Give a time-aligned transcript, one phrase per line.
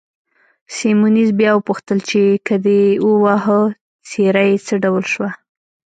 [0.75, 3.61] سیمونز بیا وپوښتل چې، کله دې وواهه،
[4.09, 5.29] څېره یې څه ډول شوه؟